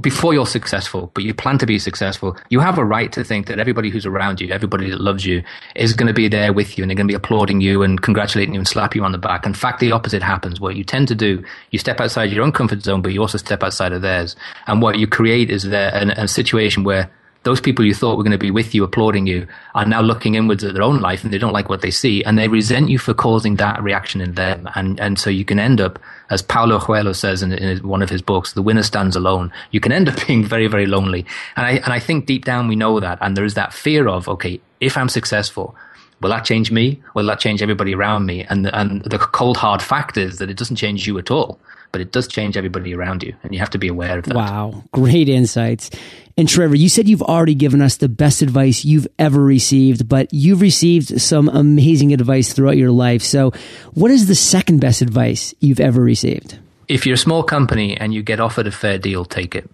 [0.00, 3.46] before you're successful, but you plan to be successful, you have a right to think
[3.46, 5.42] that everybody who's around you, everybody that loves you,
[5.74, 8.02] is going to be there with you and they're going to be applauding you and
[8.02, 9.46] congratulating you and slap you on the back.
[9.46, 10.60] In fact, the opposite happens.
[10.60, 13.38] What you tend to do, you step outside your own comfort zone, but you also
[13.38, 14.36] step outside of theirs.
[14.66, 17.10] And what you create is there a situation where
[17.44, 20.34] those people you thought were going to be with you, applauding you, are now looking
[20.34, 22.88] inwards at their own life and they don't like what they see and they resent
[22.88, 24.68] you for causing that reaction in them.
[24.74, 25.98] And, and so you can end up,
[26.30, 29.52] as Paulo Coelho says in, in one of his books, the winner stands alone.
[29.70, 31.26] You can end up being very, very lonely.
[31.56, 33.18] And I, and I think deep down we know that.
[33.20, 35.76] And there is that fear of, okay, if I'm successful,
[36.24, 37.02] will that change me?
[37.14, 38.44] Will that change everybody around me?
[38.44, 41.60] And, and the cold hard fact is that it doesn't change you at all
[41.92, 44.34] but it does change everybody around you, and you have to be aware of that.
[44.34, 45.90] Wow, great insights.
[46.36, 50.26] And Trevor, you said you've already given us the best advice you've ever received, but
[50.34, 53.22] you've received some amazing advice throughout your life.
[53.22, 53.52] So,
[53.92, 56.58] what is the second best advice you've ever received?
[56.88, 59.70] If you're a small company and you get offered a fair deal, take it.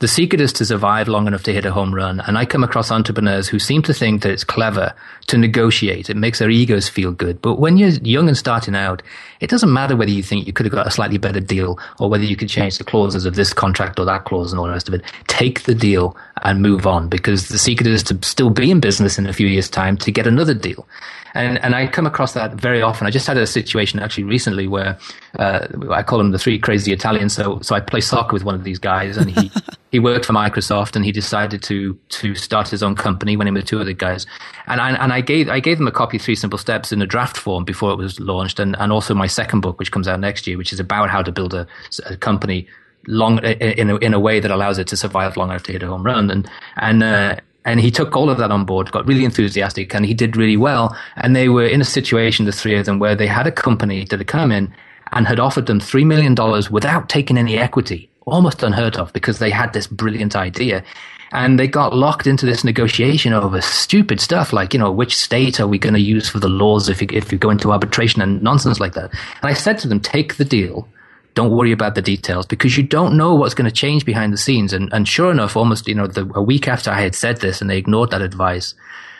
[0.00, 2.20] The secret is to survive long enough to hit a home run.
[2.20, 4.94] And I come across entrepreneurs who seem to think that it's clever
[5.28, 6.10] to negotiate.
[6.10, 7.40] It makes their egos feel good.
[7.40, 9.02] But when you're young and starting out,
[9.40, 12.10] it doesn't matter whether you think you could have got a slightly better deal or
[12.10, 14.72] whether you could change the clauses of this contract or that clause and all the
[14.72, 15.02] rest of it.
[15.26, 19.18] Take the deal and move on because the secret is to still be in business
[19.18, 20.86] in a few years' time to get another deal.
[21.34, 23.06] And, and I come across that very often.
[23.06, 24.96] I just had a situation actually recently where
[25.38, 27.34] uh, I call them the three crazy Italians.
[27.34, 29.50] So, so I play soccer with one of these guys and he,
[29.90, 33.52] he worked for Microsoft and he decided to, to start his own company when he
[33.52, 34.26] with two other guys.
[34.68, 37.02] And I, and I gave, I gave them a copy of Three Simple Steps in
[37.02, 40.06] a draft form before it was launched and, and also my second book, which comes
[40.06, 41.66] out next year, which is about how to build a,
[42.06, 42.68] a company
[43.06, 45.82] long in a, in a way that allows it to survive long enough to hit
[45.82, 46.30] a home run.
[46.30, 50.04] And, and, uh, and he took all of that on board, got really enthusiastic, and
[50.04, 50.96] he did really well.
[51.16, 54.04] And they were in a situation, the three of them, where they had a company
[54.04, 54.74] that had come in
[55.12, 56.34] and had offered them $3 million
[56.70, 58.10] without taking any equity.
[58.26, 60.84] Almost unheard of because they had this brilliant idea.
[61.32, 65.58] and they got locked into this negotiation over stupid stuff like you know which state
[65.58, 68.22] are we going to use for the laws if you, if you go into arbitration
[68.22, 69.10] and nonsense like that.
[69.10, 70.88] And I said to them, take the deal.
[71.34, 74.38] Don't worry about the details because you don't know what's going to change behind the
[74.38, 74.72] scenes.
[74.72, 77.60] And, and sure enough, almost you know the, a week after I had said this,
[77.60, 78.74] and they ignored that advice,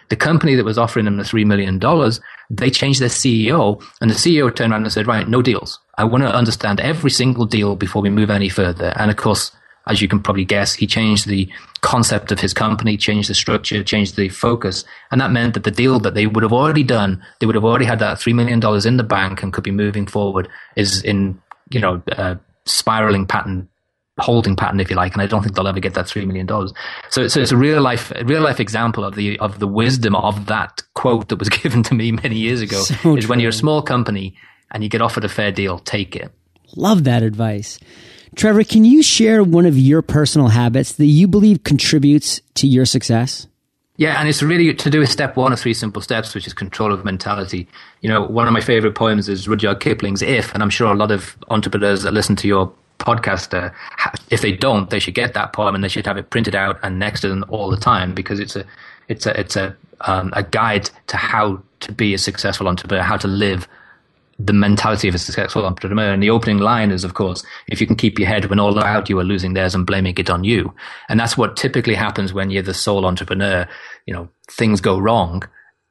[0.09, 1.81] the company that was offering them the $3 million,
[2.50, 5.81] they changed their CEO and the CEO turned around and said, right, no deals.
[5.96, 8.92] I want to understand every single deal before we move any further.
[8.96, 9.50] And of course,
[9.87, 11.48] as you can probably guess, he changed the
[11.83, 14.85] concept of his company, changed the structure, changed the focus.
[15.11, 17.64] And that meant that the deal that they would have already done, they would have
[17.64, 21.40] already had that $3 million in the bank and could be moving forward is in,
[21.70, 23.68] you know, uh, spiraling pattern
[24.18, 26.46] holding pattern, if you like, and I don't think they'll ever get that three million
[26.46, 26.72] dollars.
[27.11, 30.46] So, so it's a real life, real life example of the of the wisdom of
[30.46, 32.81] that quote that was given to me many years ago.
[32.83, 33.31] So is true.
[33.31, 34.37] when you're a small company
[34.70, 36.31] and you get offered a fair deal, take it.
[36.77, 37.79] Love that advice.
[38.37, 42.85] Trevor, can you share one of your personal habits that you believe contributes to your
[42.85, 43.46] success?
[43.96, 46.52] Yeah, and it's really to do with step one of three simple steps, which is
[46.52, 47.68] control of mentality.
[48.00, 50.96] You know, one of my favorite poems is Rudyard Kipling's If, and I'm sure a
[50.96, 53.72] lot of entrepreneurs that listen to your podcaster,
[54.30, 56.78] if they don't, they should get that poem and they should have it printed out
[56.83, 58.64] and next to them all the time because it's a
[59.09, 63.16] it's a it's a um, a guide to how to be a successful entrepreneur, how
[63.16, 63.68] to live
[64.38, 66.12] the mentality of a successful entrepreneur.
[66.12, 68.79] And the opening line is, of course, if you can keep your head when all
[68.83, 70.75] out you are losing theirs and blaming it on you.
[71.09, 73.68] And that's what typically happens when you're the sole entrepreneur.
[74.07, 75.42] You know, things go wrong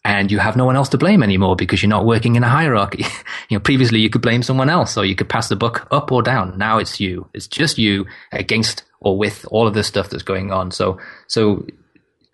[0.05, 2.49] and you have no one else to blame anymore because you're not working in a
[2.49, 3.03] hierarchy.
[3.49, 6.11] you know, previously you could blame someone else or you could pass the buck up
[6.11, 6.57] or down.
[6.57, 7.29] Now it's you.
[7.33, 10.71] It's just you against or with all of this stuff that's going on.
[10.71, 11.65] So, so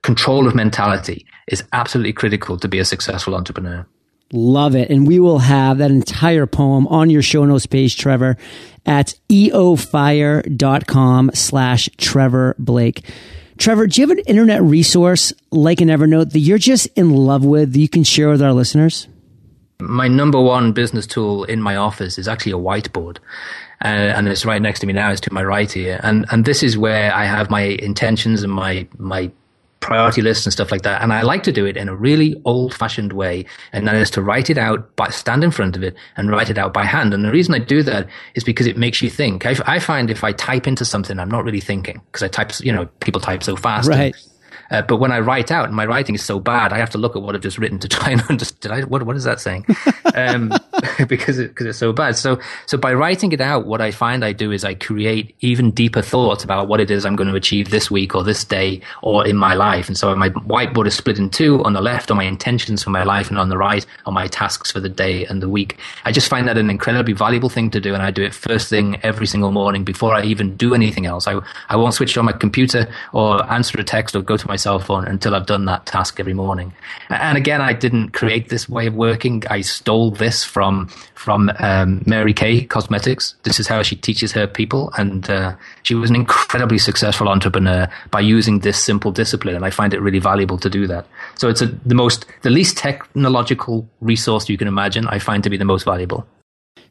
[0.02, 3.86] control of mentality is absolutely critical to be a successful entrepreneur.
[4.32, 4.90] Love it.
[4.90, 8.38] And we will have that entire poem on your show notes page, Trevor,
[8.86, 13.10] at eofire.com slash Trevor Blake.
[13.58, 17.44] Trevor, do you have an internet resource like an Evernote that you're just in love
[17.44, 19.08] with that you can share with our listeners?
[19.82, 23.18] My number one business tool in my office is actually a whiteboard.
[23.84, 25.10] Uh, and it's right next to me now.
[25.10, 28.52] It's to my right here, and and this is where I have my intentions and
[28.52, 29.32] my my
[29.80, 31.02] priority lists and stuff like that.
[31.02, 33.46] And I like to do it in a really old fashioned way.
[33.72, 36.50] And that is to write it out, by, stand in front of it and write
[36.50, 37.14] it out by hand.
[37.14, 39.46] And the reason I do that is because it makes you think.
[39.46, 42.52] I, I find if I type into something, I'm not really thinking because I type,
[42.62, 43.90] you know, people type so fast.
[43.90, 44.16] Right.
[44.16, 44.16] And,
[44.72, 46.98] uh, but when I write out, and my writing is so bad, I have to
[46.98, 48.62] look at what I've just written to try and understand.
[48.62, 49.66] Did I, what, what is that saying?
[50.16, 50.52] Um,
[51.08, 52.16] because it, cause it's so bad.
[52.18, 55.72] So, so by writing it out, what I find I do is I create even
[55.72, 58.82] deeper thoughts about what it is I'm going to achieve this week or this day
[59.02, 59.88] or in my life.
[59.88, 61.64] And so my whiteboard is split in two.
[61.64, 64.28] On the left are my intentions for my life, and on the right are my
[64.28, 65.78] tasks for the day and the week.
[66.06, 68.70] I just find that an incredibly valuable thing to do, and I do it first
[68.70, 71.28] thing every single morning before I even do anything else.
[71.28, 71.40] I,
[71.70, 74.80] I won't switch on my computer or answer a text or go to my cell
[74.80, 76.74] phone until I've done that task every morning.
[77.10, 79.44] And again, I didn't create this way of working.
[79.50, 80.69] I stole this from
[81.16, 83.36] from um, Mary Kay Cosmetics.
[83.44, 87.88] This is how she teaches her people, and uh, she was an incredibly successful entrepreneur
[88.12, 89.56] by using this simple discipline.
[89.56, 91.06] And I find it really valuable to do that.
[91.36, 95.08] So it's a, the most, the least technological resource you can imagine.
[95.08, 96.26] I find to be the most valuable.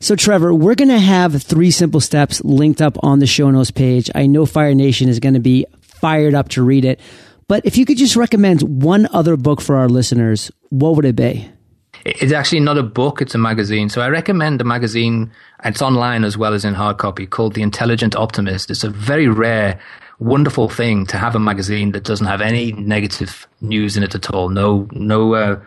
[0.01, 3.73] So, Trevor, we're going to have three simple steps linked up on the show notes
[3.73, 4.11] page.
[4.15, 7.01] I know Fire Nation is going to be fired up to read it.
[7.49, 11.17] But if you could just recommend one other book for our listeners, what would it
[11.17, 11.51] be?
[12.09, 13.89] It's actually not a book, it's a magazine.
[13.89, 15.31] So I recommend the magazine,
[15.65, 18.71] it's online as well as in hard copy, called The Intelligent Optimist.
[18.71, 19.79] It's a very rare,
[20.19, 24.31] wonderful thing to have a magazine that doesn't have any negative news in it at
[24.31, 24.49] all.
[24.49, 25.61] No, no, uh,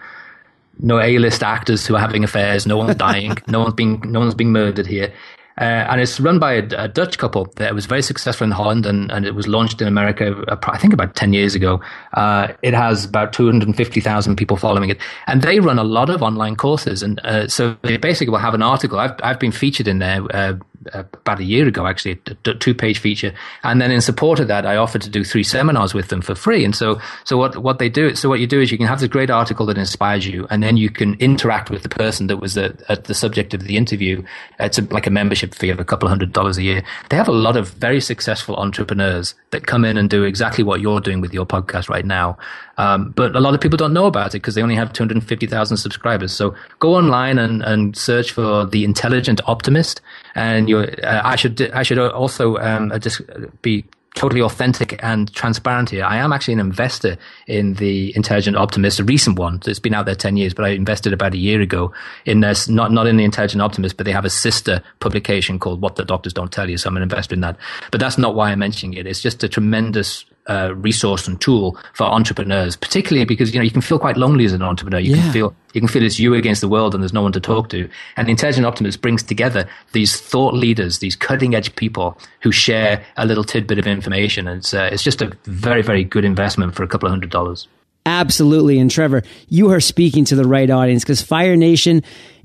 [0.80, 2.65] no A-list actors who are having affairs.
[2.65, 3.38] No one's dying.
[3.47, 5.13] no one's being, no one's being murdered here.
[5.62, 8.88] Uh, and it's run by a, a, Dutch couple that was very successful in Holland
[8.88, 11.80] and, and it was launched in America, I think about 10 years ago.
[12.13, 14.97] Uh, it has about 250,000 people following it.
[15.28, 17.04] And they run a lot of online courses.
[17.04, 19.00] And uh, so they basically will have an article.
[19.00, 20.54] I've, I've been featured in there uh,
[20.94, 23.34] about a year ago, actually, a two page feature.
[23.63, 26.36] And then in support of that, I offered to do three seminars with them for
[26.36, 26.65] free.
[26.65, 29.00] And so, so what, what they do, so what you do is you can have
[29.00, 32.38] this great article that inspires you, and then you can interact with the person that
[32.38, 34.24] was the, at the subject of the interview.
[34.60, 36.84] It's a, like a membership fee of a couple hundred dollars a year.
[37.10, 40.82] They have a lot of very successful entrepreneurs that come in and do exactly what
[40.82, 42.38] you're doing with your podcast right now.
[42.78, 45.78] Um, but a lot of people don't know about it because they only have 250,000
[45.78, 46.32] subscribers.
[46.32, 50.02] So go online and, and search for the intelligent optimist.
[50.36, 53.22] And you, uh, I should, I should also um, just
[53.62, 53.86] be
[54.16, 56.03] totally authentic and transparent here.
[56.03, 59.62] I am actually an investor in the Intelligent Optimist, a recent one.
[59.66, 61.93] It's been out there 10 years, but I invested about a year ago
[62.26, 65.82] in this, not, not in the Intelligent Optimist, but they have a sister publication called
[65.82, 66.78] What the Doctors Don't Tell You.
[66.78, 67.58] So I'm an investor in that.
[67.89, 69.08] But that's not why I'm mentioning it.
[69.08, 73.72] It's just a tremendous uh, resource and tool for entrepreneurs, particularly because you know you
[73.72, 74.99] can feel quite lonely as an entrepreneur.
[74.99, 75.22] You yeah.
[75.24, 77.39] can feel you can feel it's you against the world, and there's no one to
[77.39, 77.89] talk to.
[78.18, 83.02] And the Intelligent Optimist brings together these thought leaders, these cutting edge people who share
[83.16, 84.47] a little tidbit of information.
[84.47, 87.30] And it's uh, it's just a very very good investment for a couple of hundred
[87.30, 87.70] dollars.
[88.06, 88.80] Absolutely.
[88.80, 92.04] And Trevor, you are speaking to the right audience because Fire Nation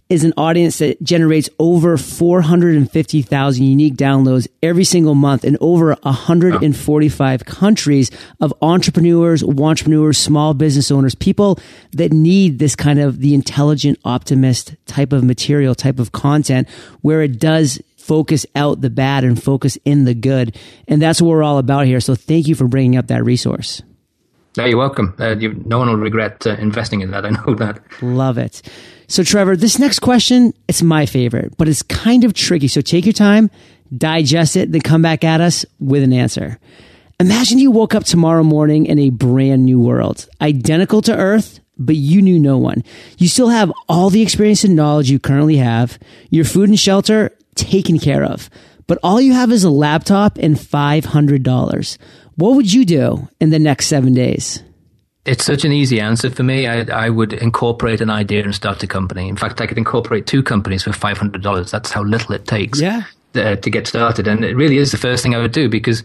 [0.08, 7.44] is an audience that generates over 450,000 unique downloads every single month in over 145
[7.44, 11.58] countries of entrepreneurs, entrepreneurs, small business owners, people
[11.92, 16.68] that need this kind of the intelligent optimist type of material, type of content
[17.00, 20.56] where it does focus out the bad and focus in the good.
[20.86, 21.98] And that's what we're all about here.
[21.98, 23.82] So thank you for bringing up that resource.
[24.56, 25.14] No, you're welcome.
[25.18, 27.26] Uh, you, no one will regret uh, investing in that.
[27.26, 27.80] I know that.
[28.00, 28.62] Love it.
[29.08, 32.68] So, Trevor, this next question, it's my favorite, but it's kind of tricky.
[32.68, 33.50] So take your time,
[33.96, 36.58] digest it, then come back at us with an answer.
[37.20, 41.96] Imagine you woke up tomorrow morning in a brand new world, identical to Earth, but
[41.96, 42.82] you knew no one.
[43.16, 45.98] You still have all the experience and knowledge you currently have,
[46.30, 48.50] your food and shelter taken care of,
[48.86, 51.98] but all you have is a laptop and $500.
[52.34, 54.62] What would you do in the next seven days?
[55.26, 56.66] It's such an easy answer for me.
[56.66, 59.28] I, I would incorporate an idea and start a company.
[59.28, 61.70] In fact, I could incorporate two companies for five hundred dollars.
[61.70, 62.80] That's how little it takes.
[62.80, 63.02] Yeah.
[63.34, 66.02] Uh, to get started, and it really is the first thing I would do because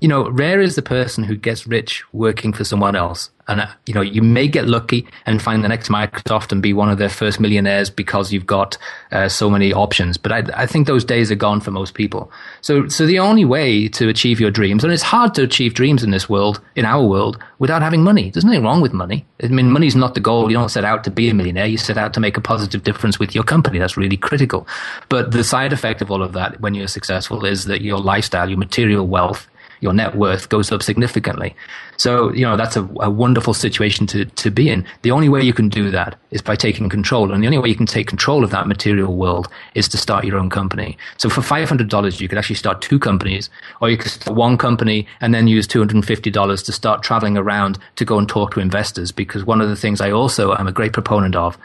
[0.00, 3.30] you know, rare is the person who gets rich working for someone else.
[3.48, 6.72] And, uh, you know, you may get lucky and find the next Microsoft and be
[6.72, 8.78] one of their first millionaires because you've got
[9.10, 10.16] uh, so many options.
[10.16, 12.30] But I, I, think those days are gone for most people.
[12.60, 16.04] So, so the only way to achieve your dreams, and it's hard to achieve dreams
[16.04, 18.30] in this world, in our world, without having money.
[18.30, 19.26] There's nothing wrong with money.
[19.42, 20.48] I mean, money's not the goal.
[20.48, 21.66] You don't set out to be a millionaire.
[21.66, 23.80] You set out to make a positive difference with your company.
[23.80, 24.68] That's really critical.
[25.08, 28.48] But the side effect of all of that when you're successful is that your lifestyle,
[28.48, 29.48] your material wealth,
[29.80, 31.54] your net worth goes up significantly.
[31.96, 34.86] So, you know, that's a, a, wonderful situation to, to be in.
[35.02, 37.32] The only way you can do that is by taking control.
[37.32, 40.24] And the only way you can take control of that material world is to start
[40.24, 40.96] your own company.
[41.18, 43.50] So for $500, you could actually start two companies,
[43.82, 48.04] or you could start one company and then use $250 to start traveling around to
[48.04, 49.12] go and talk to investors.
[49.12, 51.58] Because one of the things I also am a great proponent of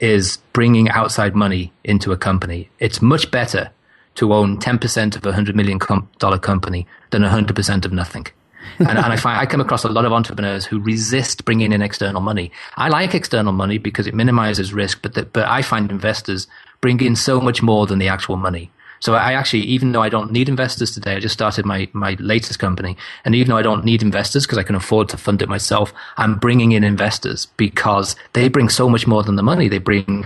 [0.00, 2.70] is bringing outside money into a company.
[2.78, 3.70] It's much better
[4.16, 8.26] to own 10% of a $100 million company than 100% of nothing.
[8.78, 11.82] and, and, I find I come across a lot of entrepreneurs who resist bringing in
[11.82, 12.50] external money.
[12.76, 16.46] I like external money because it minimizes risk, but the, but I find investors
[16.80, 18.70] bring in so much more than the actual money.
[19.00, 22.16] So I actually, even though I don't need investors today, I just started my my
[22.20, 25.42] latest company, and even though I don't need investors because I can afford to fund
[25.42, 29.68] it myself, I'm bringing in investors because they bring so much more than the money.
[29.68, 30.24] They bring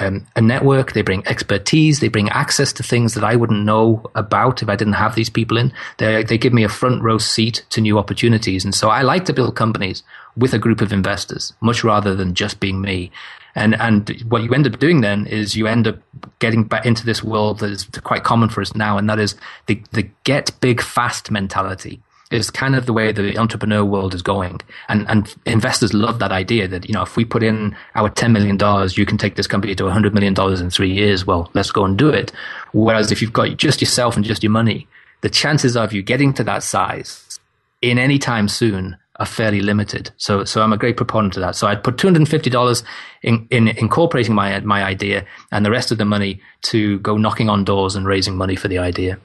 [0.00, 4.10] um, a network, they bring expertise, they bring access to things that I wouldn't know
[4.14, 5.72] about if I didn't have these people in.
[5.98, 8.64] They, they give me a front row seat to new opportunities.
[8.64, 10.02] And so I like to build companies
[10.36, 13.10] with a group of investors, much rather than just being me.
[13.54, 15.96] And, and what you end up doing then is you end up
[16.38, 19.34] getting back into this world that is quite common for us now, and that is
[19.66, 24.22] the, the get big fast mentality is kind of the way the entrepreneur world is
[24.22, 24.60] going.
[24.88, 28.32] And, and investors love that idea that, you know, if we put in our $10
[28.32, 28.58] million,
[28.94, 31.26] you can take this company to $100 million in three years.
[31.26, 32.32] Well, let's go and do it.
[32.72, 34.86] Whereas if you've got just yourself and just your money,
[35.22, 37.40] the chances of you getting to that size
[37.80, 40.10] in any time soon are fairly limited.
[40.16, 41.56] So, so I'm a great proponent of that.
[41.56, 42.82] So I'd put $250
[43.22, 47.48] in, in incorporating my, my idea and the rest of the money to go knocking
[47.48, 49.18] on doors and raising money for the idea.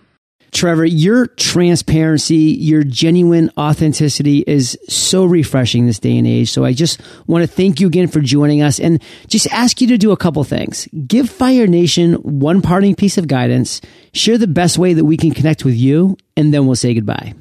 [0.53, 6.51] Trevor, your transparency, your genuine authenticity is so refreshing this day and age.
[6.51, 9.87] So I just want to thank you again for joining us and just ask you
[9.87, 10.87] to do a couple things.
[11.07, 13.81] Give Fire Nation one parting piece of guidance,
[14.13, 17.33] share the best way that we can connect with you, and then we'll say goodbye.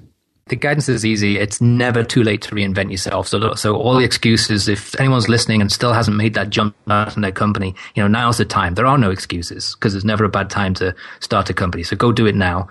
[0.46, 1.38] The guidance is easy.
[1.38, 3.28] It's never too late to reinvent yourself.
[3.28, 7.14] So, so all the excuses, if anyone's listening and still hasn't made that jump out
[7.14, 8.74] in their company, you know, now's the time.
[8.74, 11.84] There are no excuses because there's never a bad time to start a company.
[11.84, 12.68] So go do it now.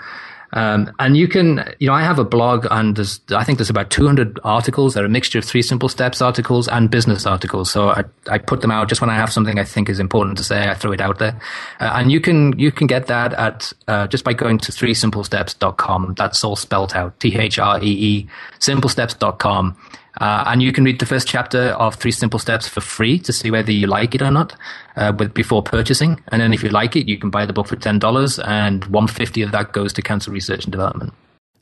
[0.53, 3.69] Um, and you can, you know, I have a blog and there's, I think there's
[3.69, 4.93] about 200 articles.
[4.93, 7.71] They're a mixture of three simple steps articles and business articles.
[7.71, 10.37] So I, I put them out just when I have something I think is important
[10.39, 10.69] to say.
[10.69, 11.39] I throw it out there.
[11.79, 14.93] Uh, and you can, you can get that at, uh, just by going to three
[14.93, 16.15] simple steps.com.
[16.17, 17.19] That's all spelled out.
[17.19, 18.27] T-H-R-E-E,
[18.59, 19.77] simplesteps.com.
[20.19, 23.31] Uh, and you can read the first chapter of Three Simple Steps for free to
[23.31, 24.55] see whether you like it or not
[24.95, 26.21] uh, with, before purchasing.
[26.29, 29.41] And then if you like it, you can buy the book for $10 and 150
[29.41, 31.13] of that goes to cancer research and development.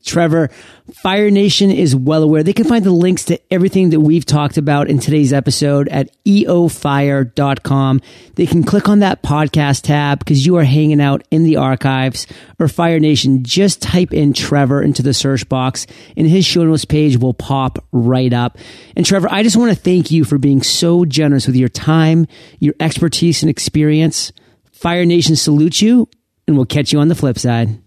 [0.06, 0.50] Trevor,
[1.04, 2.41] Fire Nation is well aware.
[2.41, 6.10] They can find the links to everything that we've talked about in today's episode at
[6.26, 8.02] eofire.com.
[8.36, 12.28] They can click on that podcast tab because you are hanging out in the archives
[12.60, 13.43] or Fire Nation.
[13.43, 15.86] Just type in Trevor into the search box
[16.16, 18.58] and his show notes page will pop right up.
[18.95, 22.26] And Trevor, I just want to thank you for being so generous with your time,
[22.60, 24.32] your expertise and experience.
[24.72, 26.08] Fire Nation salutes you
[26.47, 27.82] and we'll catch you on the flip side.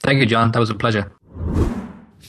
[0.00, 0.50] Thank you, John.
[0.52, 1.12] That was a pleasure.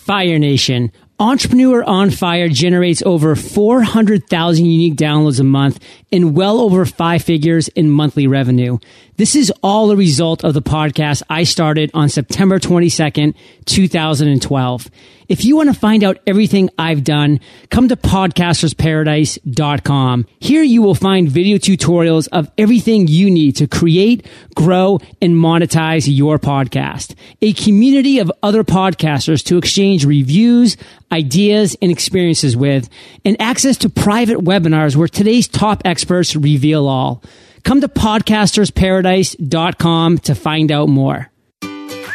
[0.09, 0.91] Fire Nation.
[1.19, 5.79] Entrepreneur on Fire generates over 400,000 unique downloads a month
[6.11, 8.79] and well over five figures in monthly revenue.
[9.19, 14.89] This is all a result of the podcast I started on September 22nd, 2012.
[15.27, 20.25] If you want to find out everything I've done, come to podcastersparadise.com.
[20.39, 26.05] Here you will find video tutorials of everything you need to create, grow, and monetize
[26.07, 27.13] your podcast.
[27.41, 30.77] A community of other podcasters to exchange reviews,
[31.11, 32.87] ideas, and experiences with,
[33.25, 37.21] and access to private webinars where today's top experts reveal all.
[37.63, 41.31] Come to podcastersparadise.com to find out more.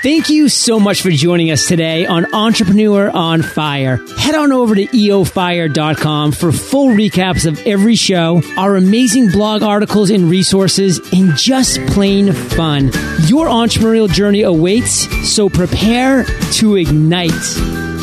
[0.04, 3.96] Thank you so much for joining us today on Entrepreneur on Fire.
[4.18, 10.10] Head on over to eofire.com for full recaps of every show, our amazing blog articles
[10.10, 12.88] and resources, and just plain fun.
[13.28, 17.93] Your entrepreneurial journey awaits, so prepare to ignite.